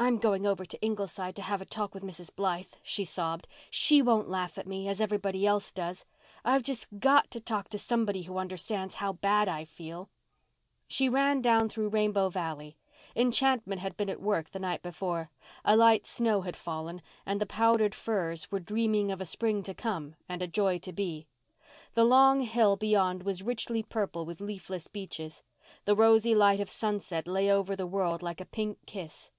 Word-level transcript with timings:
"I'm 0.00 0.18
going 0.18 0.46
over 0.46 0.64
to 0.64 0.80
Ingleside 0.80 1.34
to 1.34 1.42
have 1.42 1.60
a 1.60 1.64
talk 1.64 1.92
with 1.92 2.04
Mrs. 2.04 2.32
Blythe," 2.32 2.72
she 2.84 3.04
sobbed. 3.04 3.48
"She 3.68 4.00
won't 4.00 4.28
laugh 4.28 4.56
at 4.56 4.68
me, 4.68 4.86
as 4.86 5.00
everybody 5.00 5.44
else 5.44 5.72
does. 5.72 6.04
I've 6.44 6.62
just 6.62 6.86
got 7.00 7.32
to 7.32 7.40
talk 7.40 7.68
to 7.70 7.80
somebody 7.80 8.22
who 8.22 8.38
understands 8.38 8.94
how 8.94 9.14
bad 9.14 9.48
I 9.48 9.64
feel." 9.64 10.08
She 10.86 11.08
ran 11.08 11.40
down 11.42 11.68
through 11.68 11.88
Rainbow 11.88 12.28
Valley. 12.28 12.78
Enchantment 13.16 13.80
had 13.80 13.96
been 13.96 14.08
at 14.08 14.20
work 14.22 14.50
the 14.50 14.60
night 14.60 14.82
before. 14.84 15.32
A 15.64 15.76
light 15.76 16.06
snow 16.06 16.42
had 16.42 16.54
fallen 16.54 17.02
and 17.26 17.40
the 17.40 17.44
powdered 17.44 17.92
firs 17.92 18.52
were 18.52 18.60
dreaming 18.60 19.10
of 19.10 19.20
a 19.20 19.26
spring 19.26 19.64
to 19.64 19.74
come 19.74 20.14
and 20.28 20.42
a 20.44 20.46
joy 20.46 20.78
to 20.78 20.92
be. 20.92 21.26
The 21.94 22.04
long 22.04 22.42
hill 22.42 22.76
beyond 22.76 23.24
was 23.24 23.42
richly 23.42 23.82
purple 23.82 24.24
with 24.24 24.40
leafless 24.40 24.86
beeches. 24.86 25.42
The 25.86 25.96
rosy 25.96 26.36
light 26.36 26.60
of 26.60 26.70
sunset 26.70 27.26
lay 27.26 27.50
over 27.50 27.74
the 27.74 27.84
world 27.88 28.22
like 28.22 28.40
a 28.40 28.44
pink 28.46 28.78
kiss. 28.86 29.32